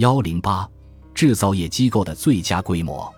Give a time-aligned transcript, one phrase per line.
[0.00, 0.66] 幺零八，
[1.14, 3.14] 制造业机构的最佳规模，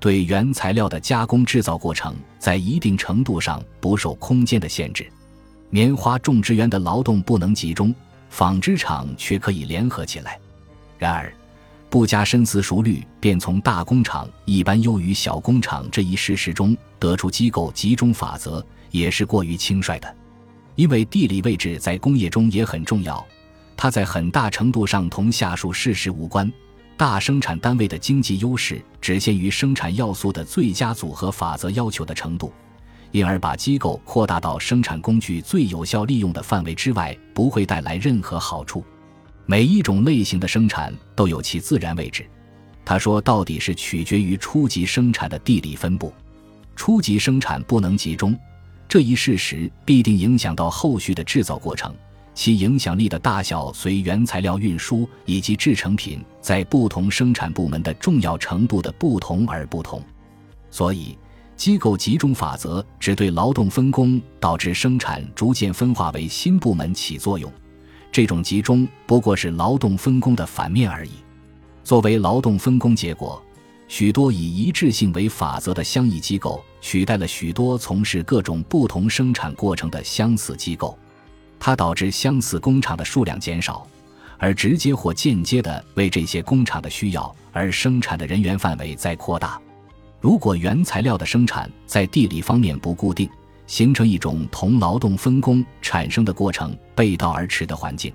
[0.00, 5.08] 对原材料的加工制造过程在一定程度上不受空间的限制。
[5.70, 7.94] 棉花种植园的劳动不能集中，
[8.28, 10.36] 纺织厂却可以联合起来。
[10.98, 11.32] 然而，
[11.88, 20.12] 不加深思熟虑便从大工厂一般优于小工厂这一事实中得出机构集中法则，也是过于轻率的。
[20.74, 23.24] 因为地理位置在工业中也很重要，
[23.86, 26.52] 它在很大程度上同下述事实无关：
[26.96, 32.52] 大生产单位的经济优势只限于生产要素的最佳组合法则要求的程度，
[33.12, 38.84] 因而把机构扩大到生产工具最有效利用的范围之外，不会带来任何好处。
[39.44, 42.28] 每一种类型的生产都有其自然位置，
[42.84, 46.12] 他说，到底是取决于初级生产的地理分布。
[46.74, 48.36] 初级生产不能集中，
[48.88, 51.94] 这一事实必定影响到后续的制造过程，
[52.36, 60.02] 其影响力的大小随原材料运输以及制成品在不同生产部门的重要程度的不同而不同。
[60.70, 61.16] 所以，
[61.56, 67.50] 机构集中法则只对劳动分工导致生产逐渐分化为新部门起作用。
[68.12, 71.12] 这种集中不过是劳动分工的反面而已。
[71.82, 73.42] 作为劳动分工结果，
[73.88, 80.98] 许多以一致性为法则的相异机构取代了许多从事各种不同生产过程的相似机构，
[81.66, 83.84] 它导致相似工厂的数量减少，
[84.38, 89.60] 而直接或间接的为这些工厂的需要而生产的人员范围在扩大。
[90.20, 93.28] 如果原材料的生产在地理方面不固定，
[93.66, 98.14] 形成一种同劳动分工产生的过程背道而驰的环境，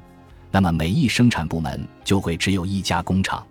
[0.49, 3.45] 那么每一生产部门就会只有一家工厂。